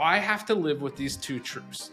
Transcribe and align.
I 0.00 0.18
have 0.18 0.46
to 0.46 0.54
live 0.54 0.80
with 0.80 0.96
these 0.96 1.14
two 1.14 1.38
truths. 1.38 1.90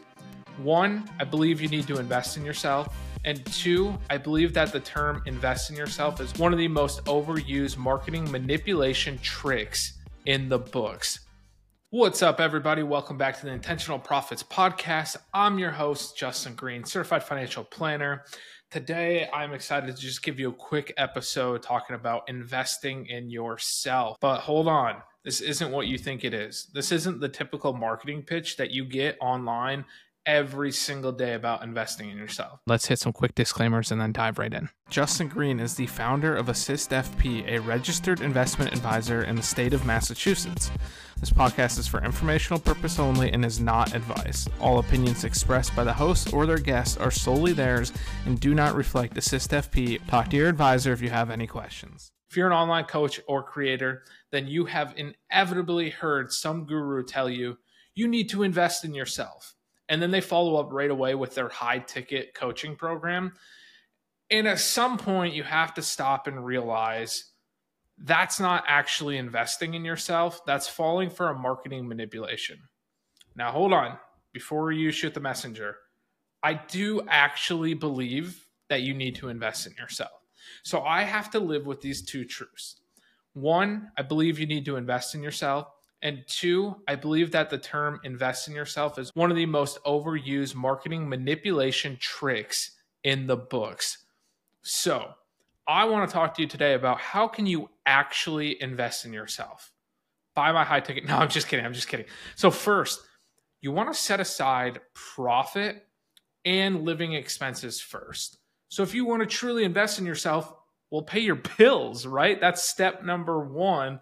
One, 0.63 1.09
I 1.19 1.25
believe 1.25 1.59
you 1.59 1.67
need 1.67 1.87
to 1.87 1.99
invest 1.99 2.37
in 2.37 2.45
yourself. 2.45 2.95
And 3.25 3.45
two, 3.47 3.97
I 4.09 4.17
believe 4.17 4.53
that 4.53 4.71
the 4.71 4.79
term 4.79 5.21
invest 5.25 5.71
in 5.71 5.75
yourself 5.75 6.21
is 6.21 6.33
one 6.39 6.53
of 6.53 6.57
the 6.57 6.69
most 6.69 7.03
overused 7.03 7.75
marketing 7.75 8.31
manipulation 8.31 9.17
tricks 9.17 9.99
in 10.25 10.47
the 10.47 10.57
books. 10.57 11.19
What's 11.89 12.21
up, 12.21 12.39
everybody? 12.39 12.81
Welcome 12.81 13.17
back 13.17 13.37
to 13.39 13.45
the 13.45 13.51
Intentional 13.51 13.99
Profits 13.99 14.41
Podcast. 14.41 15.17
I'm 15.33 15.59
your 15.59 15.71
host, 15.71 16.17
Justin 16.17 16.55
Green, 16.55 16.85
certified 16.85 17.23
financial 17.23 17.65
planner. 17.65 18.23
Today, 18.71 19.29
I'm 19.33 19.53
excited 19.53 19.93
to 19.93 20.01
just 20.01 20.23
give 20.23 20.39
you 20.39 20.49
a 20.49 20.53
quick 20.53 20.93
episode 20.95 21.61
talking 21.61 21.97
about 21.97 22.29
investing 22.29 23.05
in 23.07 23.29
yourself. 23.29 24.15
But 24.21 24.39
hold 24.39 24.69
on, 24.69 24.95
this 25.27 25.41
isn't 25.41 25.73
what 25.73 25.87
you 25.87 25.97
think 25.97 26.23
it 26.23 26.33
is. 26.33 26.67
This 26.73 26.89
isn't 26.93 27.19
the 27.19 27.27
typical 27.27 27.73
marketing 27.73 28.23
pitch 28.23 28.55
that 28.55 28.71
you 28.71 28.85
get 28.85 29.17
online 29.19 29.83
every 30.27 30.73
single 30.73 31.13
day 31.13 31.33
about 31.33 31.63
investing 31.63 32.09
in 32.09 32.17
yourself. 32.17 32.59
Let's 32.67 32.87
hit 32.87 32.99
some 32.99 33.13
quick 33.13 33.33
disclaimers 33.33 33.91
and 33.91 33.99
then 33.99 34.11
dive 34.11 34.37
right 34.37 34.53
in. 34.53 34.69
Justin 34.89 35.29
Green 35.29 35.59
is 35.59 35.75
the 35.75 35.87
founder 35.87 36.35
of 36.35 36.49
Assist 36.49 36.91
FP, 36.91 37.47
a 37.47 37.59
registered 37.59 38.19
investment 38.19 38.73
advisor 38.73 39.23
in 39.23 39.37
the 39.37 39.41
state 39.41 39.73
of 39.73 39.85
Massachusetts. 39.85 40.69
This 41.19 41.31
podcast 41.31 41.79
is 41.79 41.87
for 41.87 42.03
informational 42.03 42.59
purpose 42.59 42.99
only 42.99 43.31
and 43.31 43.45
is 43.45 43.61
not 43.61 43.95
advice. 43.95 44.47
All 44.59 44.79
opinions 44.79 45.23
expressed 45.23 45.75
by 45.75 45.85
the 45.85 45.93
host 45.93 46.33
or 46.33 46.45
their 46.45 46.59
guests 46.59 46.97
are 46.97 47.09
solely 47.09 47.53
theirs 47.53 47.93
and 48.25 48.39
do 48.39 48.53
not 48.53 48.75
reflect 48.75 49.17
Assist 49.17 49.51
FP. 49.51 50.05
Talk 50.07 50.29
to 50.29 50.37
your 50.37 50.49
advisor 50.49 50.91
if 50.91 51.01
you 51.01 51.09
have 51.09 51.31
any 51.31 51.47
questions. 51.47 52.11
If 52.29 52.35
you're 52.35 52.47
an 52.47 52.53
online 52.53 52.83
coach 52.83 53.21
or 53.27 53.41
creator, 53.41 54.03
then 54.31 54.47
you 54.47 54.65
have 54.65 54.93
inevitably 54.97 55.89
heard 55.89 56.33
some 56.33 56.65
guru 56.65 57.05
tell 57.05 57.29
you 57.29 57.57
you 57.95 58.07
need 58.07 58.29
to 58.29 58.43
invest 58.43 58.85
in 58.85 58.93
yourself 58.93 59.55
and 59.89 60.01
then 60.01 60.11
they 60.11 60.21
follow 60.21 60.55
up 60.57 60.71
right 60.71 60.91
away 60.91 61.15
with 61.15 61.35
their 61.35 61.49
high 61.49 61.79
ticket 61.79 62.33
coaching 62.33 62.75
program. 62.75 63.33
And 64.29 64.47
at 64.47 64.59
some 64.59 64.97
point, 64.97 65.33
you 65.33 65.43
have 65.43 65.73
to 65.75 65.81
stop 65.81 66.27
and 66.27 66.45
realize 66.45 67.31
that's 67.97 68.39
not 68.39 68.63
actually 68.67 69.17
investing 69.17 69.73
in 69.73 69.85
yourself. 69.85 70.45
That's 70.45 70.67
falling 70.67 71.09
for 71.09 71.29
a 71.29 71.37
marketing 71.37 71.87
manipulation. 71.87 72.59
Now, 73.35 73.51
hold 73.51 73.73
on. 73.73 73.97
Before 74.33 74.71
you 74.71 74.91
shoot 74.91 75.13
the 75.13 75.19
messenger, 75.19 75.77
I 76.43 76.53
do 76.53 77.01
actually 77.07 77.73
believe 77.73 78.45
that 78.69 78.81
you 78.81 78.93
need 78.93 79.15
to 79.15 79.29
invest 79.29 79.65
in 79.65 79.73
yourself. 79.73 80.11
So 80.63 80.81
I 80.81 81.03
have 81.03 81.31
to 81.31 81.39
live 81.39 81.65
with 81.65 81.81
these 81.81 82.01
two 82.01 82.25
truths. 82.25 82.81
One, 83.33 83.91
I 83.97 84.01
believe 84.01 84.39
you 84.39 84.45
need 84.45 84.65
to 84.65 84.75
invest 84.75 85.15
in 85.15 85.23
yourself. 85.23 85.67
And 86.01 86.23
two, 86.27 86.75
I 86.87 86.95
believe 86.95 87.31
that 87.31 87.49
the 87.49 87.57
term 87.57 87.99
invest 88.03 88.47
in 88.47 88.53
yourself 88.53 88.99
is 88.99 89.11
one 89.15 89.31
of 89.31 89.37
the 89.37 89.45
most 89.47 89.83
overused 89.83 90.53
marketing 90.53 91.09
manipulation 91.09 91.97
tricks 91.99 92.71
in 93.03 93.25
the 93.25 93.37
books. 93.37 94.05
So, 94.61 95.13
I 95.67 95.85
want 95.85 96.09
to 96.09 96.13
talk 96.13 96.33
to 96.35 96.41
you 96.41 96.47
today 96.47 96.75
about 96.75 96.99
how 96.99 97.27
can 97.27 97.45
you 97.45 97.69
actually 97.85 98.61
invest 98.61 99.05
in 99.05 99.11
yourself. 99.11 99.71
Buy 100.33 100.51
my 100.51 100.63
high 100.63 100.79
ticket. 100.79 101.05
No, 101.07 101.17
I'm 101.17 101.29
just 101.29 101.47
kidding. 101.47 101.65
I'm 101.65 101.73
just 101.73 101.87
kidding. 101.87 102.05
So, 102.35 102.51
first, 102.51 103.01
you 103.61 103.71
want 103.71 103.91
to 103.91 103.99
set 103.99 104.19
aside 104.19 104.79
profit 104.93 105.87
and 106.45 106.83
living 106.83 107.13
expenses 107.13 107.81
first. 107.81 108.37
So, 108.69 108.83
if 108.83 108.93
you 108.93 109.03
want 109.03 109.21
to 109.21 109.25
truly 109.25 109.63
invest 109.63 109.99
in 109.99 110.05
yourself, 110.05 110.53
well, 110.91 111.01
pay 111.01 111.19
your 111.19 111.35
bills, 111.57 112.05
right? 112.05 112.39
That's 112.39 112.63
step 112.63 113.03
number 113.03 113.39
one. 113.39 113.99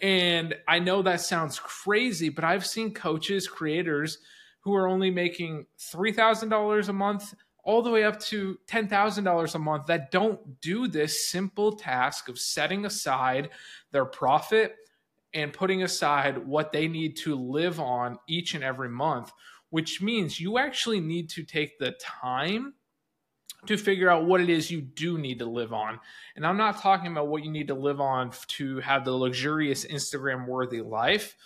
And 0.00 0.54
I 0.68 0.78
know 0.78 1.02
that 1.02 1.22
sounds 1.22 1.58
crazy, 1.58 2.28
but 2.28 2.44
I've 2.44 2.66
seen 2.66 2.92
coaches, 2.92 3.48
creators 3.48 4.18
who 4.60 4.74
are 4.74 4.88
only 4.88 5.10
making 5.10 5.66
$3,000 5.78 6.88
a 6.88 6.92
month 6.92 7.34
all 7.62 7.82
the 7.82 7.90
way 7.90 8.04
up 8.04 8.20
to 8.20 8.58
$10,000 8.68 9.54
a 9.54 9.58
month 9.58 9.86
that 9.86 10.10
don't 10.10 10.60
do 10.60 10.86
this 10.86 11.30
simple 11.30 11.72
task 11.72 12.28
of 12.28 12.38
setting 12.38 12.84
aside 12.84 13.50
their 13.90 14.04
profit 14.04 14.76
and 15.34 15.52
putting 15.52 15.82
aside 15.82 16.46
what 16.46 16.72
they 16.72 16.88
need 16.88 17.16
to 17.16 17.34
live 17.34 17.80
on 17.80 18.18
each 18.28 18.54
and 18.54 18.62
every 18.62 18.88
month, 18.88 19.32
which 19.70 20.00
means 20.00 20.40
you 20.40 20.58
actually 20.58 21.00
need 21.00 21.28
to 21.30 21.42
take 21.42 21.78
the 21.78 21.92
time 22.00 22.74
to 23.66 23.76
figure 23.76 24.10
out 24.10 24.24
what 24.24 24.40
it 24.40 24.48
is 24.48 24.70
you 24.70 24.80
do 24.80 25.18
need 25.18 25.38
to 25.38 25.46
live 25.46 25.72
on. 25.72 26.00
And 26.34 26.46
I'm 26.46 26.56
not 26.56 26.80
talking 26.80 27.10
about 27.10 27.28
what 27.28 27.44
you 27.44 27.50
need 27.50 27.68
to 27.68 27.74
live 27.74 28.00
on 28.00 28.32
to 28.48 28.78
have 28.80 29.04
the 29.04 29.12
luxurious 29.12 29.84
Instagram 29.84 30.46
worthy 30.46 30.80
life, 30.80 31.36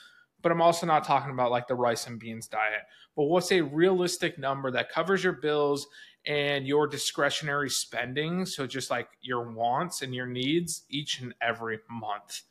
but 0.43 0.53
I'm 0.53 0.63
also 0.63 0.87
not 0.87 1.05
talking 1.05 1.33
about 1.33 1.51
like 1.51 1.69
the 1.69 1.75
rice 1.75 2.07
and 2.07 2.19
beans 2.19 2.49
diet. 2.49 2.83
But 3.17 3.25
what's 3.25 3.53
a 3.53 3.61
realistic 3.61 4.39
number 4.39 4.71
that 4.71 4.91
covers 4.91 5.23
your 5.23 5.35
bills 5.35 5.87
and 6.27 6.67
your 6.67 6.87
discretionary 6.87 7.71
spending? 7.71 8.47
So 8.47 8.67
just 8.67 8.91
like 8.91 9.09
your 9.21 9.51
wants 9.53 10.03
and 10.03 10.15
your 10.15 10.27
needs 10.27 10.85
each 10.89 11.21
and 11.21 11.35
every 11.41 11.79
month. 11.91 12.43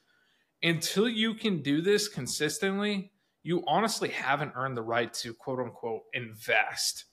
Until 0.61 1.07
you 1.07 1.33
can 1.33 1.61
do 1.61 1.81
this 1.81 2.07
consistently, 2.07 3.11
you 3.43 3.63
honestly 3.65 4.09
haven't 4.09 4.53
earned 4.55 4.75
the 4.75 4.81
right 4.81 5.13
to 5.13 5.33
quote 5.33 5.59
unquote 5.59 6.03
invest 6.13 7.05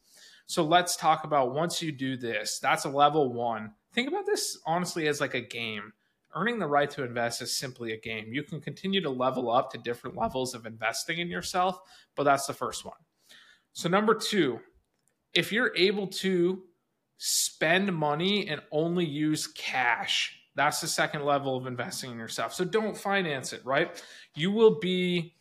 so 0.46 0.64
let's 0.64 0.96
talk 0.96 1.24
about 1.24 1.54
once 1.54 1.82
you 1.82 1.90
do 1.90 2.16
this, 2.16 2.60
that's 2.60 2.84
a 2.84 2.88
level 2.88 3.32
one. 3.32 3.72
Think 3.92 4.08
about 4.08 4.26
this 4.26 4.58
honestly 4.64 5.08
as 5.08 5.20
like 5.20 5.34
a 5.34 5.40
game. 5.40 5.92
Earning 6.34 6.58
the 6.58 6.66
right 6.66 6.90
to 6.90 7.02
invest 7.02 7.42
is 7.42 7.56
simply 7.56 7.92
a 7.92 8.00
game. 8.00 8.32
You 8.32 8.42
can 8.42 8.60
continue 8.60 9.00
to 9.00 9.10
level 9.10 9.50
up 9.50 9.72
to 9.72 9.78
different 9.78 10.16
levels 10.16 10.54
of 10.54 10.66
investing 10.66 11.18
in 11.18 11.28
yourself, 11.28 11.80
but 12.14 12.24
that's 12.24 12.46
the 12.46 12.52
first 12.52 12.84
one. 12.84 12.96
So, 13.72 13.88
number 13.88 14.14
two, 14.14 14.60
if 15.34 15.50
you're 15.50 15.74
able 15.76 16.06
to 16.08 16.62
spend 17.16 17.94
money 17.94 18.48
and 18.48 18.60
only 18.70 19.04
use 19.04 19.46
cash, 19.46 20.38
that's 20.54 20.80
the 20.80 20.86
second 20.86 21.24
level 21.24 21.56
of 21.56 21.66
investing 21.66 22.10
in 22.12 22.18
yourself. 22.18 22.52
So, 22.52 22.64
don't 22.64 22.96
finance 22.96 23.54
it, 23.54 23.64
right? 23.64 24.02
You 24.34 24.50
will 24.50 24.78
be 24.78 25.34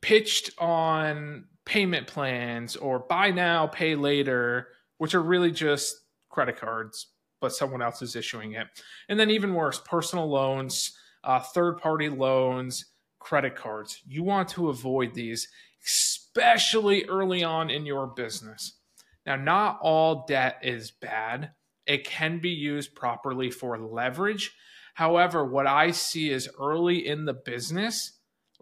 pitched 0.00 0.50
on 0.58 1.46
payment 1.64 2.06
plans 2.06 2.76
or 2.76 2.98
buy 2.98 3.30
now, 3.30 3.66
pay 3.66 3.94
later, 3.94 4.68
which 4.98 5.14
are 5.14 5.22
really 5.22 5.50
just 5.50 5.96
credit 6.28 6.58
cards, 6.58 7.06
but 7.40 7.52
someone 7.52 7.82
else 7.82 8.02
is 8.02 8.16
issuing 8.16 8.52
it. 8.52 8.66
And 9.08 9.18
then, 9.18 9.30
even 9.30 9.54
worse, 9.54 9.80
personal 9.84 10.28
loans, 10.28 10.96
uh, 11.22 11.40
third 11.40 11.78
party 11.78 12.08
loans, 12.08 12.86
credit 13.18 13.56
cards. 13.56 14.00
You 14.06 14.22
want 14.22 14.48
to 14.50 14.68
avoid 14.68 15.14
these, 15.14 15.48
especially 15.84 17.04
early 17.06 17.42
on 17.42 17.70
in 17.70 17.86
your 17.86 18.06
business. 18.06 18.78
Now, 19.26 19.36
not 19.36 19.78
all 19.80 20.26
debt 20.26 20.58
is 20.62 20.90
bad, 20.90 21.52
it 21.86 22.04
can 22.04 22.40
be 22.40 22.50
used 22.50 22.94
properly 22.94 23.50
for 23.50 23.78
leverage. 23.78 24.54
However, 24.94 25.44
what 25.44 25.66
I 25.66 25.90
see 25.90 26.30
is 26.30 26.48
early 26.58 27.06
in 27.06 27.24
the 27.24 27.34
business, 27.34 28.12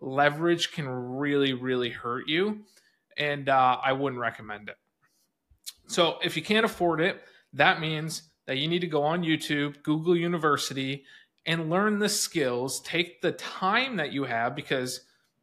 leverage 0.00 0.72
can 0.72 0.88
really, 0.88 1.52
really 1.52 1.91
hurt 1.91 2.28
you 2.28 2.64
and 3.18 3.48
uh, 3.48 3.78
I 3.84 3.92
wouldn't 3.92 4.20
recommend 4.20 4.68
it. 4.68 4.76
So 5.86 6.18
if 6.22 6.36
you 6.36 6.42
can't 6.42 6.64
afford 6.64 7.00
it, 7.00 7.22
that 7.52 7.80
means 7.80 8.22
that 8.46 8.58
you 8.58 8.68
need 8.68 8.80
to 8.80 8.86
go 8.86 9.02
on 9.02 9.22
YouTube, 9.22 9.82
Google 9.82 10.16
University, 10.16 11.04
and 11.46 11.70
learn 11.70 11.98
the 11.98 12.08
skills. 12.08 12.80
Take 12.80 13.20
the 13.20 13.32
time 13.32 13.96
that 13.96 14.12
you 14.12 14.24
have 14.24 14.56
because 14.56 15.02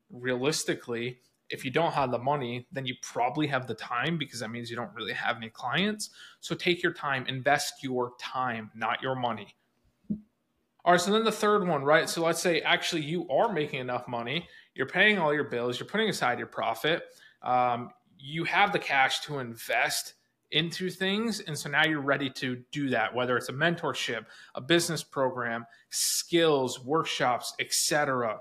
realistically, 0.10 1.20
if 1.50 1.66
you 1.66 1.72
don't 1.72 1.94
have 1.94 2.12
the 2.12 2.20
money, 2.20 2.68
then 2.72 2.86
you 2.86 2.96
probably 3.02 3.48
have 3.48 3.68
the 3.68 3.74
time 3.74 4.18
because 4.18 4.40
that 4.40 4.52
means 4.52 4.70
you 4.70 4.76
don't 4.76 4.94
really 4.94 5.14
have 5.14 5.38
any 5.38 5.50
clients. 5.50 6.12
So 6.42 6.56
take 6.56 6.84
your 6.84 6.94
time, 6.94 7.26
invest 7.28 7.84
your 7.84 8.14
time, 8.20 8.72
not 8.76 9.02
your 9.02 9.16
money. 9.16 9.56
All 10.86 10.94
right, 10.94 11.02
so 11.02 11.12
then 11.12 11.24
the 11.24 11.32
third 11.32 11.68
one, 11.68 11.84
right? 11.84 12.08
So 12.08 12.24
let's 12.24 12.42
say 12.42 12.62
actually 12.62 13.02
you 13.02 13.28
are 13.30 13.52
making 13.52 13.80
enough 13.80 14.08
money, 14.08 14.48
you're 14.76 14.88
paying 14.88 15.18
all 15.18 15.34
your 15.34 15.44
bills, 15.44 15.80
you're 15.80 15.90
putting 15.90 16.10
aside 16.10 16.38
your 16.38 16.48
profit 16.48 17.04
um, 17.42 17.92
you 18.18 18.44
have 18.44 18.74
the 18.74 18.80
cash 18.80 19.22
to 19.22 19.40
invest 19.40 20.14
into 20.52 20.90
things. 20.90 21.40
And 21.42 21.58
so 21.58 21.70
now 21.70 21.86
you're 21.86 22.02
ready 22.02 22.30
to 22.32 22.64
do 22.72 22.90
that 22.90 23.14
whether 23.14 23.38
it's 23.38 23.50
a 23.50 23.54
mentorship 23.54 24.26
a 24.56 24.62
business 24.62 25.04
program 25.04 25.66
skills 25.90 26.84
workshops 26.84 27.54
etc 27.60 28.40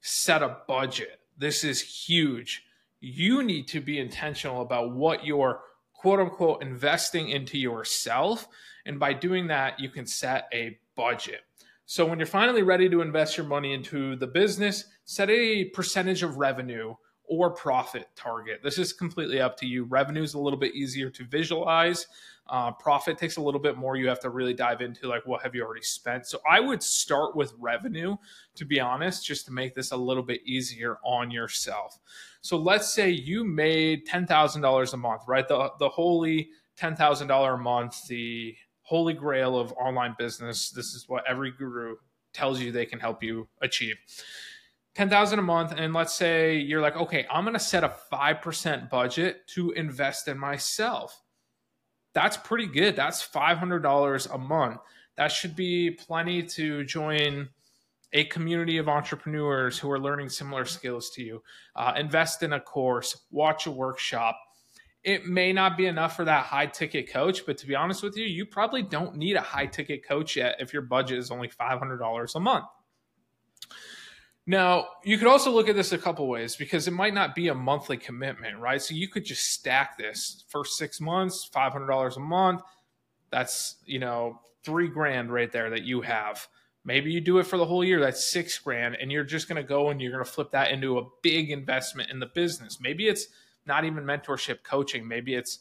set 0.00 0.42
a 0.42 0.58
budget. 0.68 1.20
This 1.36 1.64
is 1.64 1.80
huge. 1.80 2.64
You 3.00 3.42
need 3.42 3.68
to 3.68 3.80
be 3.80 3.98
intentional 3.98 4.62
about 4.62 4.94
what 4.94 5.24
you're 5.24 5.60
quote 5.92 6.20
unquote 6.20 6.62
investing 6.62 7.30
into 7.30 7.58
yourself. 7.58 8.46
And 8.86 9.00
by 9.00 9.12
doing 9.12 9.48
that 9.48 9.80
you 9.80 9.90
can 9.90 10.06
set 10.06 10.48
a 10.52 10.78
budget. 10.94 11.40
So 11.86 12.06
when 12.06 12.18
you're 12.18 12.26
finally 12.26 12.62
ready 12.62 12.88
to 12.88 13.00
invest 13.00 13.36
your 13.36 13.46
money 13.46 13.72
into 13.72 14.14
the 14.14 14.26
business 14.28 14.84
set 15.04 15.28
a 15.28 15.64
percentage 15.64 16.22
of 16.22 16.36
revenue 16.36 16.94
or 17.28 17.50
profit 17.50 18.08
target. 18.16 18.60
This 18.62 18.78
is 18.78 18.92
completely 18.92 19.40
up 19.40 19.56
to 19.58 19.66
you. 19.66 19.84
Revenue 19.84 20.22
is 20.22 20.34
a 20.34 20.38
little 20.38 20.58
bit 20.58 20.74
easier 20.74 21.10
to 21.10 21.24
visualize. 21.24 22.06
Uh, 22.48 22.72
profit 22.72 23.18
takes 23.18 23.36
a 23.36 23.42
little 23.42 23.60
bit 23.60 23.76
more. 23.76 23.96
You 23.96 24.08
have 24.08 24.20
to 24.20 24.30
really 24.30 24.54
dive 24.54 24.80
into 24.80 25.06
like 25.06 25.26
what 25.26 25.42
have 25.42 25.54
you 25.54 25.62
already 25.62 25.82
spent. 25.82 26.26
So 26.26 26.40
I 26.50 26.60
would 26.60 26.82
start 26.82 27.36
with 27.36 27.52
revenue, 27.58 28.16
to 28.54 28.64
be 28.64 28.80
honest, 28.80 29.26
just 29.26 29.44
to 29.46 29.52
make 29.52 29.74
this 29.74 29.92
a 29.92 29.96
little 29.96 30.22
bit 30.22 30.40
easier 30.46 30.96
on 31.04 31.30
yourself. 31.30 31.98
So 32.40 32.56
let's 32.56 32.92
say 32.92 33.10
you 33.10 33.44
made 33.44 34.06
ten 34.06 34.26
thousand 34.26 34.62
dollars 34.62 34.94
a 34.94 34.96
month, 34.96 35.22
right? 35.28 35.46
The 35.46 35.70
the 35.78 35.90
holy 35.90 36.48
ten 36.76 36.96
thousand 36.96 37.28
dollar 37.28 37.54
a 37.54 37.58
month, 37.58 38.06
the 38.06 38.56
holy 38.80 39.12
grail 39.12 39.58
of 39.58 39.72
online 39.72 40.14
business. 40.18 40.70
This 40.70 40.94
is 40.94 41.06
what 41.06 41.24
every 41.28 41.50
guru 41.50 41.96
tells 42.32 42.60
you 42.60 42.72
they 42.72 42.86
can 42.86 42.98
help 42.98 43.22
you 43.22 43.46
achieve. 43.60 43.96
10,000 44.98 45.38
a 45.38 45.42
month 45.42 45.72
and 45.76 45.94
let's 45.94 46.12
say 46.12 46.56
you're 46.56 46.80
like, 46.80 46.96
"Okay, 46.96 47.24
I'm 47.30 47.44
going 47.44 47.54
to 47.54 47.60
set 47.60 47.84
a 47.84 47.94
5% 48.10 48.90
budget 48.90 49.46
to 49.54 49.70
invest 49.70 50.26
in 50.26 50.36
myself." 50.36 51.22
That's 52.14 52.36
pretty 52.36 52.66
good. 52.66 52.96
That's 52.96 53.22
$500 53.24 54.26
a 54.26 54.38
month. 54.38 54.80
That 55.16 55.30
should 55.30 55.54
be 55.54 55.92
plenty 55.92 56.42
to 56.42 56.82
join 56.82 57.50
a 58.12 58.24
community 58.24 58.78
of 58.78 58.88
entrepreneurs 58.88 59.78
who 59.78 59.88
are 59.88 60.00
learning 60.00 60.30
similar 60.30 60.64
skills 60.64 61.10
to 61.10 61.22
you. 61.22 61.44
Uh, 61.76 61.92
invest 61.96 62.42
in 62.42 62.52
a 62.52 62.58
course, 62.58 63.24
watch 63.30 63.66
a 63.66 63.70
workshop. 63.70 64.36
It 65.04 65.26
may 65.26 65.52
not 65.52 65.76
be 65.76 65.86
enough 65.86 66.16
for 66.16 66.24
that 66.24 66.46
high 66.46 66.66
ticket 66.66 67.08
coach, 67.08 67.46
but 67.46 67.56
to 67.58 67.68
be 67.68 67.76
honest 67.76 68.02
with 68.02 68.16
you, 68.16 68.24
you 68.24 68.44
probably 68.46 68.82
don't 68.82 69.14
need 69.14 69.36
a 69.36 69.42
high 69.42 69.66
ticket 69.66 70.04
coach 70.04 70.34
yet 70.34 70.56
if 70.58 70.72
your 70.72 70.82
budget 70.82 71.18
is 71.18 71.30
only 71.30 71.46
$500 71.46 72.34
a 72.34 72.40
month. 72.40 72.64
Now, 74.50 74.86
you 75.04 75.18
could 75.18 75.26
also 75.26 75.50
look 75.50 75.68
at 75.68 75.76
this 75.76 75.92
a 75.92 75.98
couple 75.98 76.26
ways 76.26 76.56
because 76.56 76.88
it 76.88 76.92
might 76.92 77.12
not 77.12 77.34
be 77.34 77.48
a 77.48 77.54
monthly 77.54 77.98
commitment, 77.98 78.58
right? 78.58 78.80
So 78.80 78.94
you 78.94 79.06
could 79.06 79.26
just 79.26 79.52
stack 79.52 79.98
this 79.98 80.42
first 80.48 80.78
six 80.78 81.02
months, 81.02 81.46
$500 81.54 82.16
a 82.16 82.20
month. 82.20 82.62
That's, 83.30 83.76
you 83.84 83.98
know, 83.98 84.40
three 84.64 84.88
grand 84.88 85.30
right 85.30 85.52
there 85.52 85.68
that 85.68 85.82
you 85.82 86.00
have. 86.00 86.48
Maybe 86.82 87.12
you 87.12 87.20
do 87.20 87.40
it 87.40 87.46
for 87.46 87.58
the 87.58 87.66
whole 87.66 87.84
year. 87.84 88.00
That's 88.00 88.24
six 88.24 88.58
grand. 88.58 88.96
And 88.98 89.12
you're 89.12 89.22
just 89.22 89.50
going 89.50 89.62
to 89.62 89.68
go 89.68 89.90
and 89.90 90.00
you're 90.00 90.12
going 90.12 90.24
to 90.24 90.30
flip 90.30 90.52
that 90.52 90.70
into 90.70 90.96
a 90.96 91.04
big 91.22 91.50
investment 91.50 92.08
in 92.08 92.18
the 92.18 92.30
business. 92.34 92.80
Maybe 92.80 93.06
it's 93.06 93.26
not 93.66 93.84
even 93.84 94.02
mentorship 94.04 94.62
coaching. 94.62 95.06
Maybe 95.06 95.34
it's 95.34 95.58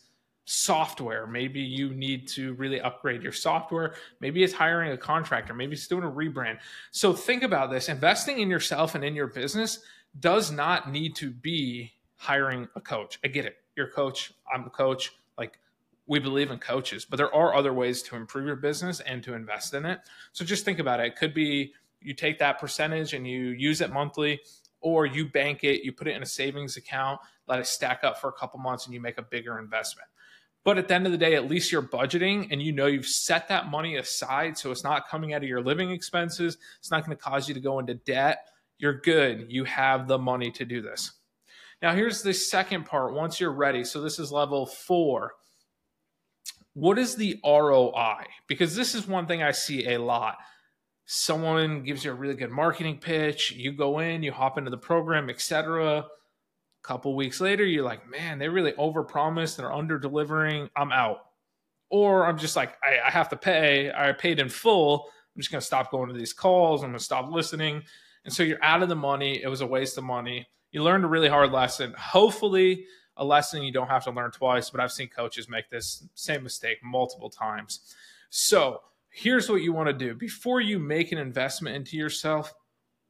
software. 0.49 1.27
Maybe 1.27 1.59
you 1.59 1.94
need 1.94 2.25
to 2.29 2.53
really 2.53 2.79
upgrade 2.79 3.21
your 3.21 3.33
software. 3.33 3.95
Maybe 4.21 4.44
it's 4.44 4.53
hiring 4.53 4.94
a 4.94 4.97
contractor. 4.97 5.53
Maybe 5.53 5.73
it's 5.73 5.88
doing 5.88 6.05
a 6.05 6.09
rebrand. 6.09 6.59
So 6.91 7.11
think 7.11 7.44
about 7.44 7.69
this 7.69 7.89
investing 7.89 8.39
in 8.39 8.49
yourself 8.49 8.95
and 8.95 9.03
in 9.03 9.13
your 9.13 9.27
business 9.27 9.79
does 10.21 10.49
not 10.49 10.89
need 10.89 11.17
to 11.17 11.31
be 11.31 11.91
hiring 12.15 12.69
a 12.75 12.81
coach. 12.81 13.19
I 13.25 13.27
get 13.27 13.45
it. 13.45 13.57
You're 13.75 13.88
a 13.88 13.91
coach. 13.91 14.31
I'm 14.51 14.63
a 14.63 14.69
coach. 14.69 15.11
Like 15.38 15.59
we 16.07 16.19
believe 16.19 16.49
in 16.49 16.59
coaches, 16.59 17.03
but 17.03 17.17
there 17.17 17.33
are 17.35 17.53
other 17.53 17.73
ways 17.73 18.01
to 18.03 18.15
improve 18.15 18.45
your 18.45 18.55
business 18.55 19.01
and 19.01 19.21
to 19.23 19.33
invest 19.33 19.73
in 19.73 19.85
it. 19.85 19.99
So 20.31 20.45
just 20.45 20.63
think 20.63 20.79
about 20.79 21.01
it. 21.01 21.07
It 21.07 21.17
could 21.17 21.33
be 21.33 21.73
you 21.99 22.13
take 22.13 22.39
that 22.39 22.57
percentage 22.57 23.13
and 23.13 23.27
you 23.27 23.47
use 23.47 23.81
it 23.81 23.91
monthly 23.91 24.39
or 24.81 25.06
you 25.06 25.27
bank 25.27 25.63
it, 25.63 25.83
you 25.83 25.91
put 25.91 26.07
it 26.07 26.15
in 26.15 26.24
a 26.24 26.27
savings 26.27 26.77
account, 26.77 27.19
let 27.47 27.59
it 27.59 27.68
stack 27.68 28.03
up 28.03 28.19
for 28.19 28.29
a 28.29 28.33
couple 28.33 28.59
months 28.59 28.85
and 28.85 28.94
you 28.94 29.01
make 29.01 29.18
a 29.18 29.24
bigger 29.24 29.59
investment. 29.59 30.07
But 30.63 30.77
at 30.77 30.89
the 30.89 30.95
end 30.95 31.06
of 31.06 31.13
the 31.13 31.18
day, 31.18 31.35
at 31.35 31.50
least 31.50 31.71
you're 31.71 31.81
budgeting 31.81 32.50
and 32.51 32.62
you 32.62 32.74
know 32.74 32.88
you've 32.88 33.06
set 33.06 33.47
that 33.47 33.69
money 33.71 33.95
aside. 33.95 34.57
So 34.57 34.69
it's 34.69 34.83
not 34.83 35.07
coming 35.07 35.33
out 35.33 35.41
of 35.41 35.47
your 35.47 35.62
living 35.62 35.91
expenses. 35.91 36.57
It's 36.79 36.91
not 36.91 37.06
going 37.06 37.15
to 37.15 37.24
cause 37.24 37.47
you 37.47 37.53
to 37.53 37.62
go 37.62 37.79
into 37.79 37.94
debt. 37.94 38.47
You're 38.77 39.00
good. 39.00 39.45
You 39.50 39.63
have 39.63 40.07
the 40.07 40.18
money 40.18 40.51
to 40.51 40.65
do 40.65 40.81
this. 40.81 41.13
Now, 41.81 41.94
here's 41.94 42.21
the 42.21 42.33
second 42.33 42.85
part 42.85 43.13
once 43.13 43.39
you're 43.39 43.51
ready. 43.51 43.83
So 43.83 44.01
this 44.01 44.19
is 44.19 44.31
level 44.31 44.65
four. 44.65 45.35
What 46.73 47.00
is 47.00 47.15
the 47.15 47.39
ROI? 47.45 48.25
Because 48.47 48.75
this 48.75 48.94
is 48.94 49.07
one 49.07 49.25
thing 49.25 49.41
I 49.41 49.51
see 49.51 49.94
a 49.94 50.00
lot. 50.00 50.38
Someone 51.09 51.83
gives 51.83 52.04
you 52.04 52.12
a 52.12 52.13
really 52.13 52.33
good 52.36 52.51
marketing 52.51 52.98
pitch, 52.98 53.54
you 53.54 53.71
go 53.71 54.00
in, 54.00 54.24
you 54.24 54.33
hop 54.33 54.57
into 54.57 54.69
the 54.69 54.77
program, 54.77 55.30
etc 55.30 56.00
A 56.00 56.06
couple 56.83 57.15
weeks 57.15 57.39
later, 57.39 57.63
you're 57.63 57.86
like, 57.86 58.09
man, 58.09 58.39
they 58.39 58.50
really 58.50 58.74
overpromised 58.74 59.56
are 59.63 59.71
under 59.74 59.98
delivering. 59.98 60.69
I'm 60.75 60.92
out. 60.92 61.19
Or 61.89 62.25
I'm 62.25 62.38
just 62.38 62.57
like, 62.57 62.75
I, 62.83 63.07
I 63.07 63.09
have 63.09 63.30
to 63.30 63.38
pay. 63.38 63.89
I 63.89 64.12
paid 64.12 64.39
in 64.39 64.50
full. 64.50 65.06
I'm 65.33 65.42
just 65.42 65.50
to 65.62 65.65
stop 65.65 65.92
going 65.92 66.09
to 66.09 66.13
these 66.13 66.33
calls. 66.33 66.83
I'm 66.83 66.92
to 66.92 67.00
stop 67.00 67.31
listening. 67.31 67.83
And 68.25 68.33
so 68.33 68.44
you're 68.44 68.62
out 68.62 68.83
of 68.83 68.89
the 68.89 68.95
money. 68.95 69.42
It 69.42 69.48
was 69.48 69.62
a 69.62 69.68
waste 69.68 69.98
of 69.98 70.04
money. 70.04 70.45
You 70.74 70.83
learned 70.83 71.06
a 71.06 71.07
really 71.07 71.30
hard 71.30 71.54
lesson. 71.54 71.94
Hopefully, 71.98 72.86
a 73.15 73.24
lesson 73.24 73.63
you 73.63 73.71
don't 73.71 73.88
have 73.88 74.04
to 74.04 74.12
learn 74.12 74.31
twice, 74.31 74.69
but 74.69 74.81
I've 74.81 74.92
seen 74.92 75.07
coaches 75.07 75.48
make 75.48 75.69
this 75.69 76.04
same 76.15 76.44
mistake 76.44 76.80
multiple 76.83 77.30
times. 77.30 77.95
So 78.30 78.81
here's 79.17 79.49
what 79.49 79.61
you 79.61 79.73
want 79.73 79.87
to 79.87 79.93
do 79.93 80.13
before 80.13 80.61
you 80.61 80.79
make 80.79 81.11
an 81.11 81.17
investment 81.17 81.75
into 81.75 81.97
yourself. 81.97 82.53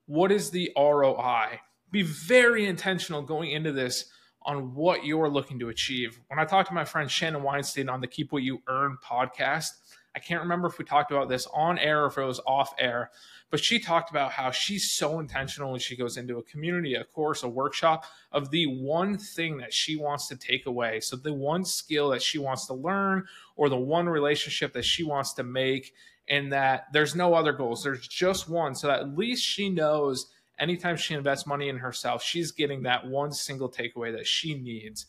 What 0.05 0.31
is 0.31 0.49
the 0.49 0.71
ROI? 0.77 1.59
be 1.91 2.01
very 2.01 2.65
intentional 2.65 3.21
going 3.21 3.51
into 3.51 3.71
this 3.71 4.05
on 4.43 4.73
what 4.73 5.05
you're 5.05 5.29
looking 5.29 5.59
to 5.59 5.69
achieve. 5.69 6.19
When 6.27 6.39
I 6.39 6.45
talked 6.45 6.69
to 6.69 6.75
my 6.75 6.85
friend 6.85 7.09
Shannon 7.09 7.43
Weinstein 7.43 7.89
on 7.89 8.01
the 8.01 8.07
Keep 8.07 8.31
What 8.31 8.43
You 8.43 8.61
Earn 8.67 8.97
podcast, 9.03 9.67
I 10.15 10.19
can't 10.19 10.41
remember 10.41 10.67
if 10.67 10.79
we 10.79 10.85
talked 10.85 11.11
about 11.11 11.29
this 11.29 11.47
on 11.53 11.77
air 11.77 12.03
or 12.03 12.07
if 12.07 12.17
it 12.17 12.23
was 12.23 12.39
off 12.45 12.73
air, 12.79 13.11
but 13.49 13.63
she 13.63 13.79
talked 13.79 14.09
about 14.09 14.31
how 14.31 14.51
she's 14.51 14.91
so 14.91 15.19
intentional 15.19 15.71
when 15.71 15.79
she 15.79 15.95
goes 15.95 16.17
into 16.17 16.37
a 16.37 16.43
community, 16.43 16.95
a 16.95 17.03
course, 17.03 17.43
a 17.43 17.47
workshop 17.47 18.05
of 18.31 18.49
the 18.49 18.65
one 18.65 19.17
thing 19.17 19.57
that 19.57 19.73
she 19.73 19.95
wants 19.95 20.27
to 20.27 20.35
take 20.35 20.65
away. 20.65 20.99
So, 20.99 21.15
the 21.15 21.33
one 21.33 21.63
skill 21.63 22.09
that 22.09 22.21
she 22.21 22.39
wants 22.39 22.65
to 22.67 22.73
learn 22.73 23.27
or 23.55 23.69
the 23.69 23.77
one 23.77 24.09
relationship 24.09 24.73
that 24.73 24.85
she 24.85 25.03
wants 25.03 25.33
to 25.33 25.43
make, 25.43 25.93
and 26.27 26.51
that 26.51 26.87
there's 26.91 27.15
no 27.15 27.33
other 27.33 27.53
goals, 27.53 27.83
there's 27.83 28.07
just 28.07 28.49
one. 28.49 28.75
So, 28.75 28.89
at 28.89 29.15
least 29.15 29.43
she 29.43 29.69
knows 29.69 30.27
anytime 30.59 30.97
she 30.97 31.13
invests 31.13 31.45
money 31.45 31.69
in 31.69 31.77
herself, 31.77 32.23
she's 32.23 32.51
getting 32.51 32.83
that 32.83 33.05
one 33.07 33.31
single 33.31 33.69
takeaway 33.69 34.11
that 34.11 34.27
she 34.27 34.55
needs. 34.55 35.05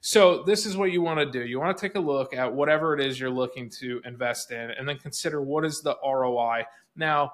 So, 0.00 0.42
this 0.42 0.66
is 0.66 0.76
what 0.76 0.92
you 0.92 1.02
want 1.02 1.20
to 1.20 1.26
do. 1.26 1.46
You 1.46 1.60
want 1.60 1.76
to 1.76 1.80
take 1.80 1.94
a 1.94 2.00
look 2.00 2.34
at 2.34 2.52
whatever 2.52 2.94
it 2.94 3.04
is 3.04 3.20
you're 3.20 3.30
looking 3.30 3.70
to 3.80 4.00
invest 4.04 4.50
in 4.50 4.70
and 4.70 4.88
then 4.88 4.98
consider 4.98 5.42
what 5.42 5.64
is 5.64 5.80
the 5.80 5.96
ROI. 6.04 6.64
Now, 6.96 7.32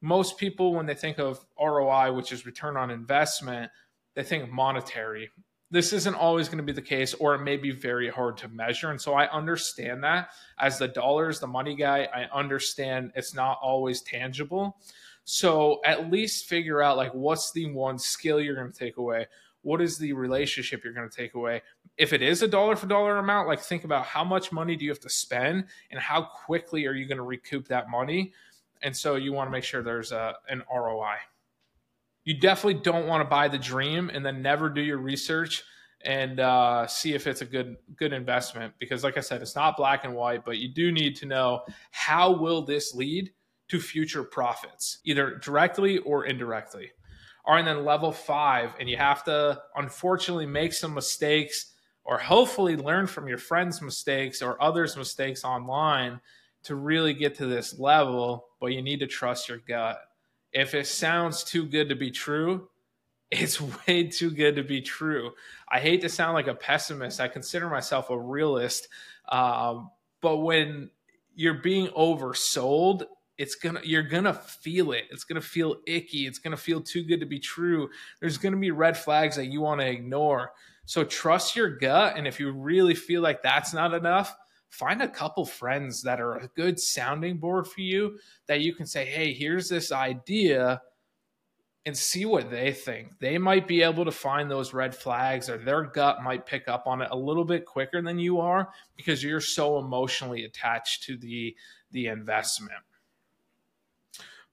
most 0.00 0.38
people, 0.38 0.74
when 0.74 0.86
they 0.86 0.94
think 0.94 1.18
of 1.18 1.44
ROI, 1.60 2.12
which 2.12 2.32
is 2.32 2.46
return 2.46 2.76
on 2.76 2.90
investment, 2.90 3.70
they 4.14 4.22
think 4.22 4.50
monetary. 4.50 5.30
This 5.70 5.92
isn't 5.92 6.14
always 6.14 6.48
going 6.48 6.58
to 6.58 6.64
be 6.64 6.72
the 6.72 6.82
case, 6.82 7.14
or 7.14 7.34
it 7.34 7.42
may 7.42 7.56
be 7.56 7.70
very 7.70 8.08
hard 8.08 8.36
to 8.38 8.48
measure. 8.48 8.90
And 8.90 9.00
so 9.00 9.14
I 9.14 9.30
understand 9.30 10.02
that 10.02 10.30
as 10.58 10.78
the 10.78 10.88
dollars, 10.88 11.38
the 11.38 11.46
money 11.46 11.76
guy, 11.76 12.08
I 12.12 12.24
understand 12.36 13.12
it's 13.14 13.34
not 13.34 13.58
always 13.62 14.02
tangible. 14.02 14.78
So 15.32 15.80
at 15.84 16.10
least 16.10 16.46
figure 16.46 16.82
out 16.82 16.96
like 16.96 17.14
what's 17.14 17.52
the 17.52 17.72
one 17.72 18.00
skill 18.00 18.40
you're 18.40 18.56
going 18.56 18.72
to 18.72 18.76
take 18.76 18.96
away? 18.96 19.28
What 19.62 19.80
is 19.80 19.96
the 19.96 20.12
relationship 20.12 20.82
you're 20.82 20.92
going 20.92 21.08
to 21.08 21.16
take 21.16 21.34
away? 21.34 21.62
If 21.96 22.12
it 22.12 22.20
is 22.20 22.42
a 22.42 22.48
dollar 22.48 22.74
for 22.74 22.88
dollar 22.88 23.16
amount, 23.16 23.46
like 23.46 23.60
think 23.60 23.84
about 23.84 24.06
how 24.06 24.24
much 24.24 24.50
money 24.50 24.74
do 24.74 24.84
you 24.84 24.90
have 24.90 24.98
to 24.98 25.08
spend 25.08 25.66
and 25.92 26.00
how 26.00 26.22
quickly 26.22 26.84
are 26.88 26.94
you 26.94 27.06
going 27.06 27.18
to 27.18 27.22
recoup 27.22 27.68
that 27.68 27.88
money? 27.88 28.32
And 28.82 28.96
so 28.96 29.14
you 29.14 29.32
want 29.32 29.46
to 29.46 29.52
make 29.52 29.62
sure 29.62 29.84
there's 29.84 30.10
a, 30.10 30.34
an 30.48 30.64
ROI. 30.68 31.18
You 32.24 32.40
definitely 32.40 32.82
don't 32.82 33.06
want 33.06 33.20
to 33.20 33.30
buy 33.30 33.46
the 33.46 33.58
dream 33.58 34.10
and 34.12 34.26
then 34.26 34.42
never 34.42 34.68
do 34.68 34.80
your 34.80 34.98
research 34.98 35.62
and 36.04 36.40
uh, 36.40 36.88
see 36.88 37.14
if 37.14 37.28
it's 37.28 37.40
a 37.40 37.46
good 37.46 37.76
good 37.94 38.12
investment 38.14 38.72
because 38.78 39.04
like 39.04 39.18
i 39.18 39.20
said 39.20 39.42
it's 39.42 39.54
not 39.54 39.76
black 39.76 40.06
and 40.06 40.14
white 40.14 40.46
but 40.46 40.56
you 40.56 40.72
do 40.72 40.90
need 40.90 41.14
to 41.14 41.26
know 41.26 41.60
how 41.90 42.32
will 42.32 42.62
this 42.64 42.94
lead 42.94 43.30
to 43.70 43.80
future 43.80 44.24
profits, 44.24 44.98
either 45.04 45.36
directly 45.36 45.98
or 45.98 46.24
indirectly. 46.26 46.90
All 47.44 47.54
right, 47.54 47.60
and 47.60 47.68
then 47.68 47.84
level 47.84 48.12
five, 48.12 48.74
and 48.78 48.88
you 48.88 48.96
have 48.96 49.24
to 49.24 49.62
unfortunately 49.74 50.46
make 50.46 50.72
some 50.72 50.94
mistakes 50.94 51.72
or 52.04 52.18
hopefully 52.18 52.76
learn 52.76 53.06
from 53.06 53.28
your 53.28 53.38
friends' 53.38 53.80
mistakes 53.80 54.42
or 54.42 54.62
others' 54.62 54.96
mistakes 54.96 55.44
online 55.44 56.20
to 56.64 56.74
really 56.74 57.14
get 57.14 57.36
to 57.36 57.46
this 57.46 57.78
level, 57.78 58.48
but 58.60 58.72
you 58.72 58.82
need 58.82 59.00
to 59.00 59.06
trust 59.06 59.48
your 59.48 59.58
gut. 59.58 59.98
If 60.52 60.74
it 60.74 60.86
sounds 60.86 61.44
too 61.44 61.64
good 61.64 61.88
to 61.88 61.94
be 61.94 62.10
true, 62.10 62.68
it's 63.30 63.60
way 63.60 64.08
too 64.08 64.30
good 64.30 64.56
to 64.56 64.64
be 64.64 64.80
true. 64.80 65.30
I 65.70 65.78
hate 65.78 66.00
to 66.02 66.08
sound 66.08 66.34
like 66.34 66.48
a 66.48 66.54
pessimist. 66.54 67.20
I 67.20 67.28
consider 67.28 67.68
myself 67.70 68.10
a 68.10 68.18
realist. 68.18 68.88
Um, 69.28 69.90
but 70.20 70.38
when 70.38 70.90
you're 71.34 71.54
being 71.54 71.86
oversold, 71.88 73.04
it's 73.40 73.54
gonna 73.54 73.80
you're 73.82 74.02
gonna 74.02 74.34
feel 74.34 74.92
it 74.92 75.04
it's 75.10 75.24
gonna 75.24 75.40
feel 75.40 75.76
icky 75.86 76.26
it's 76.26 76.38
gonna 76.38 76.56
feel 76.56 76.78
too 76.78 77.02
good 77.02 77.20
to 77.20 77.26
be 77.26 77.38
true 77.38 77.88
there's 78.20 78.36
gonna 78.36 78.56
be 78.58 78.70
red 78.70 78.96
flags 78.96 79.34
that 79.34 79.46
you 79.46 79.62
want 79.62 79.80
to 79.80 79.86
ignore 79.86 80.52
so 80.84 81.02
trust 81.02 81.56
your 81.56 81.70
gut 81.78 82.18
and 82.18 82.28
if 82.28 82.38
you 82.38 82.52
really 82.52 82.94
feel 82.94 83.22
like 83.22 83.42
that's 83.42 83.72
not 83.72 83.94
enough 83.94 84.36
find 84.68 85.00
a 85.00 85.08
couple 85.08 85.46
friends 85.46 86.02
that 86.02 86.20
are 86.20 86.34
a 86.36 86.48
good 86.48 86.78
sounding 86.78 87.38
board 87.38 87.66
for 87.66 87.80
you 87.80 88.18
that 88.46 88.60
you 88.60 88.74
can 88.74 88.84
say 88.84 89.06
hey 89.06 89.32
here's 89.32 89.70
this 89.70 89.90
idea 89.90 90.80
and 91.86 91.96
see 91.96 92.26
what 92.26 92.50
they 92.50 92.74
think. 92.74 93.18
They 93.20 93.38
might 93.38 93.66
be 93.66 93.82
able 93.82 94.04
to 94.04 94.12
find 94.12 94.50
those 94.50 94.74
red 94.74 94.94
flags 94.94 95.48
or 95.48 95.56
their 95.56 95.84
gut 95.84 96.22
might 96.22 96.44
pick 96.44 96.68
up 96.68 96.86
on 96.86 97.00
it 97.00 97.08
a 97.10 97.16
little 97.16 97.44
bit 97.44 97.64
quicker 97.64 98.02
than 98.02 98.18
you 98.18 98.38
are 98.38 98.68
because 98.98 99.24
you're 99.24 99.40
so 99.40 99.78
emotionally 99.78 100.44
attached 100.44 101.04
to 101.04 101.16
the 101.16 101.56
the 101.90 102.08
investment. 102.08 102.82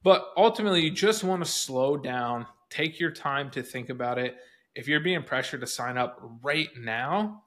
But 0.07 0.31
ultimately, 0.37 0.83
you 0.83 0.91
just 0.91 1.25
want 1.25 1.43
to 1.43 1.51
slow 1.51 1.97
down, 1.97 2.45
take 2.69 2.97
your 2.97 3.11
time 3.11 3.51
to 3.51 3.61
think 3.61 3.89
about 3.89 4.17
it. 4.17 4.37
If 4.73 4.87
you're 4.87 5.01
being 5.01 5.21
pressured 5.21 5.59
to 5.59 5.67
sign 5.67 5.97
up 5.97 6.17
right 6.41 6.69
now, 6.79 7.43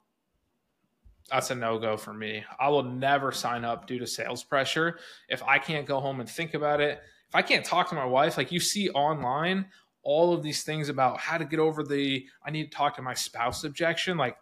that's 1.27 1.49
a 1.49 1.55
no 1.55 1.79
go 1.79 1.97
for 1.97 2.13
me. 2.13 2.43
I 2.59 2.69
will 2.69 2.83
never 2.83 3.31
sign 3.31 3.65
up 3.65 3.87
due 3.87 3.97
to 3.97 4.05
sales 4.05 4.43
pressure. 4.43 4.99
If 5.27 5.41
I 5.41 5.57
can't 5.57 5.87
go 5.87 5.99
home 5.99 6.19
and 6.19 6.29
think 6.29 6.53
about 6.53 6.81
it, 6.81 7.01
if 7.29 7.33
I 7.33 7.41
can't 7.41 7.65
talk 7.65 7.89
to 7.89 7.95
my 7.95 8.05
wife, 8.05 8.37
like 8.37 8.51
you 8.51 8.59
see 8.59 8.91
online, 8.91 9.65
all 10.03 10.31
of 10.31 10.43
these 10.43 10.61
things 10.61 10.87
about 10.87 11.19
how 11.19 11.39
to 11.39 11.45
get 11.45 11.59
over 11.59 11.81
the 11.81 12.27
I 12.45 12.51
need 12.51 12.65
to 12.65 12.77
talk 12.77 12.95
to 12.97 13.01
my 13.01 13.15
spouse 13.15 13.63
objection, 13.63 14.17
like 14.17 14.37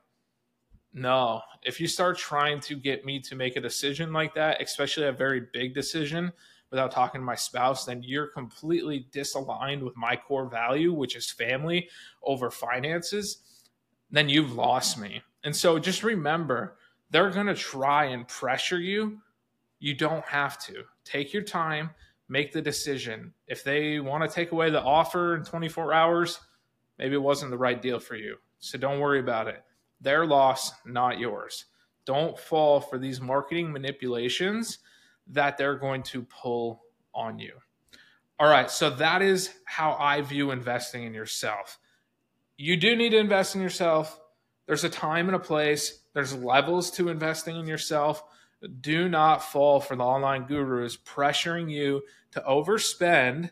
no. 0.91 1.39
If 1.63 1.79
you 1.79 1.87
start 1.87 2.17
trying 2.17 2.59
to 2.61 2.75
get 2.75 3.05
me 3.05 3.21
to 3.21 3.35
make 3.35 3.55
a 3.55 3.61
decision 3.61 4.11
like 4.11 4.33
that, 4.33 4.61
especially 4.61 5.05
a 5.07 5.13
very 5.13 5.43
big 5.53 5.73
decision 5.73 6.33
without 6.71 6.91
talking 6.91 7.21
to 7.21 7.25
my 7.25 7.35
spouse, 7.35 7.85
then 7.85 8.03
you're 8.03 8.27
completely 8.27 9.07
disaligned 9.11 9.81
with 9.81 9.95
my 9.97 10.15
core 10.15 10.49
value, 10.49 10.93
which 10.93 11.15
is 11.15 11.31
family 11.31 11.89
over 12.23 12.51
finances. 12.51 13.37
Then 14.11 14.29
you've 14.29 14.53
lost 14.53 14.97
me. 14.97 15.21
And 15.43 15.55
so 15.55 15.79
just 15.79 16.03
remember, 16.03 16.75
they're 17.11 17.31
going 17.31 17.47
to 17.47 17.55
try 17.55 18.05
and 18.05 18.27
pressure 18.27 18.79
you. 18.79 19.19
You 19.79 19.95
don't 19.95 20.25
have 20.25 20.59
to. 20.65 20.83
Take 21.05 21.33
your 21.33 21.43
time 21.43 21.91
make 22.29 22.53
the 22.53 22.61
decision. 22.61 23.33
If 23.47 23.63
they 23.63 23.99
want 23.99 24.23
to 24.23 24.33
take 24.33 24.51
away 24.51 24.69
the 24.69 24.81
offer 24.81 25.35
in 25.35 25.43
24 25.43 25.93
hours, 25.93 26.39
maybe 26.97 27.15
it 27.15 27.21
wasn't 27.21 27.51
the 27.51 27.57
right 27.57 27.81
deal 27.81 27.99
for 27.99 28.15
you. 28.15 28.37
So 28.59 28.77
don't 28.77 28.99
worry 28.99 29.19
about 29.19 29.47
it. 29.47 29.63
Their 29.99 30.25
loss, 30.25 30.71
not 30.85 31.19
yours. 31.19 31.65
Don't 32.05 32.39
fall 32.39 32.79
for 32.79 32.97
these 32.97 33.19
marketing 33.19 33.71
manipulations 33.71 34.77
that 35.29 35.57
they're 35.57 35.77
going 35.77 36.03
to 36.03 36.23
pull 36.23 36.81
on 37.13 37.39
you. 37.39 37.53
All 38.39 38.49
right, 38.49 38.71
so 38.71 38.89
that 38.89 39.21
is 39.21 39.49
how 39.65 39.95
I 39.99 40.21
view 40.21 40.51
investing 40.51 41.03
in 41.03 41.13
yourself. 41.13 41.77
You 42.57 42.77
do 42.77 42.95
need 42.95 43.09
to 43.09 43.17
invest 43.17 43.55
in 43.55 43.61
yourself. 43.61 44.19
There's 44.65 44.83
a 44.83 44.89
time 44.89 45.27
and 45.27 45.35
a 45.35 45.39
place, 45.39 46.03
there's 46.13 46.35
levels 46.35 46.91
to 46.91 47.09
investing 47.09 47.57
in 47.57 47.67
yourself. 47.67 48.23
Do 48.81 49.07
not 49.07 49.43
fall 49.43 49.79
for 49.79 49.95
the 49.95 50.03
online 50.03 50.45
gurus 50.45 50.97
pressuring 50.97 51.71
you 51.71 52.03
to 52.31 52.41
overspend 52.41 53.51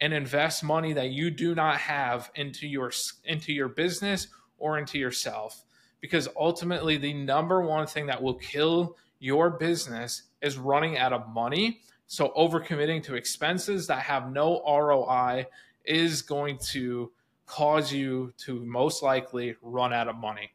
and 0.00 0.12
invest 0.12 0.64
money 0.64 0.92
that 0.94 1.10
you 1.10 1.30
do 1.30 1.54
not 1.54 1.76
have 1.78 2.30
into 2.34 2.66
your 2.66 2.90
into 3.24 3.52
your 3.52 3.68
business 3.68 4.26
or 4.58 4.78
into 4.78 4.98
yourself 4.98 5.64
because 6.00 6.28
ultimately 6.36 6.96
the 6.96 7.14
number 7.14 7.62
one 7.62 7.86
thing 7.86 8.06
that 8.06 8.20
will 8.20 8.34
kill 8.34 8.96
your 9.20 9.50
business 9.50 10.24
is 10.42 10.58
running 10.58 10.98
out 10.98 11.12
of 11.12 11.28
money 11.28 11.80
so 12.12 12.30
overcommitting 12.36 13.02
to 13.04 13.14
expenses 13.14 13.86
that 13.86 14.00
have 14.00 14.30
no 14.30 14.62
ROI 14.66 15.46
is 15.86 16.20
going 16.20 16.58
to 16.58 17.10
cause 17.46 17.90
you 17.90 18.34
to 18.36 18.60
most 18.66 19.02
likely 19.02 19.56
run 19.62 19.94
out 19.94 20.08
of 20.08 20.16
money. 20.16 20.52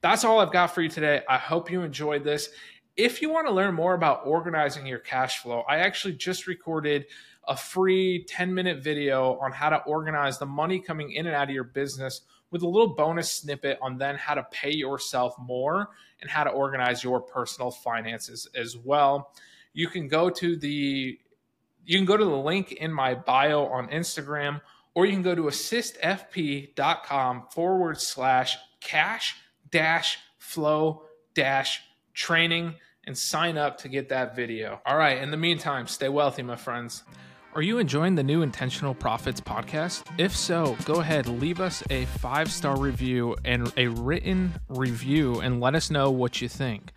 That's 0.00 0.24
all 0.24 0.40
I've 0.40 0.50
got 0.50 0.68
for 0.68 0.80
you 0.80 0.88
today. 0.88 1.20
I 1.28 1.36
hope 1.36 1.70
you 1.70 1.82
enjoyed 1.82 2.24
this. 2.24 2.48
If 2.96 3.20
you 3.20 3.28
want 3.28 3.46
to 3.48 3.52
learn 3.52 3.74
more 3.74 3.92
about 3.92 4.22
organizing 4.24 4.86
your 4.86 4.98
cash 4.98 5.42
flow, 5.42 5.62
I 5.68 5.80
actually 5.80 6.14
just 6.14 6.46
recorded 6.46 7.04
a 7.46 7.54
free 7.54 8.24
10 8.24 8.54
minute 8.54 8.82
video 8.82 9.38
on 9.40 9.52
how 9.52 9.68
to 9.68 9.82
organize 9.82 10.38
the 10.38 10.46
money 10.46 10.80
coming 10.80 11.12
in 11.12 11.26
and 11.26 11.36
out 11.36 11.48
of 11.48 11.54
your 11.54 11.64
business 11.64 12.22
with 12.50 12.62
a 12.62 12.68
little 12.68 12.94
bonus 12.94 13.30
snippet 13.30 13.78
on 13.82 13.98
then 13.98 14.16
how 14.16 14.34
to 14.34 14.46
pay 14.50 14.72
yourself 14.72 15.34
more 15.38 15.90
and 16.20 16.30
how 16.30 16.44
to 16.44 16.50
organize 16.50 17.04
your 17.04 17.20
personal 17.20 17.70
finances 17.70 18.48
as 18.54 18.76
well. 18.76 19.32
You 19.72 19.88
can 19.88 20.08
go 20.08 20.30
to 20.30 20.56
the 20.56 21.18
you 21.84 21.96
can 21.96 22.04
go 22.04 22.16
to 22.16 22.24
the 22.24 22.36
link 22.36 22.72
in 22.72 22.92
my 22.92 23.14
bio 23.14 23.64
on 23.66 23.88
Instagram, 23.88 24.60
or 24.94 25.06
you 25.06 25.12
can 25.12 25.22
go 25.22 25.34
to 25.34 25.44
assistfp.com 25.44 26.74
forward 27.50 27.98
slash 28.00 28.58
cash 28.80 29.36
dash 29.70 30.18
flow 30.38 31.04
dash 31.34 31.80
training 32.12 32.74
and 33.06 33.16
sign 33.16 33.56
up 33.56 33.78
to 33.78 33.88
get 33.88 34.10
that 34.10 34.36
video. 34.36 34.82
All 34.84 34.98
right, 34.98 35.16
in 35.16 35.30
the 35.30 35.36
meantime, 35.38 35.86
stay 35.86 36.10
wealthy, 36.10 36.42
my 36.42 36.56
friends. 36.56 37.04
Are 37.54 37.62
you 37.62 37.78
enjoying 37.78 38.14
the 38.14 38.22
new 38.22 38.42
Intentional 38.42 38.94
Profits 38.94 39.40
podcast? 39.40 40.04
If 40.18 40.36
so, 40.36 40.76
go 40.84 41.00
ahead, 41.00 41.26
leave 41.26 41.60
us 41.60 41.82
a 41.88 42.04
five 42.04 42.52
star 42.52 42.78
review 42.78 43.36
and 43.42 43.72
a 43.78 43.88
written 43.88 44.52
review 44.68 45.40
and 45.40 45.58
let 45.58 45.74
us 45.74 45.90
know 45.90 46.10
what 46.10 46.42
you 46.42 46.48
think. 46.48 46.92